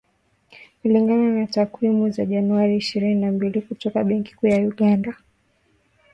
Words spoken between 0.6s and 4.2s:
Kulingana na takwimu za Januari ishirini na mbili kutoka